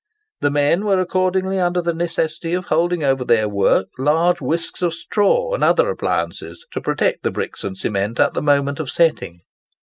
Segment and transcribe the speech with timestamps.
[0.39, 4.95] The men were accordingly under the necessity of holding over their work large whisks of
[4.95, 9.41] straw and other appliances to protect the bricks and cement at the moment of setting.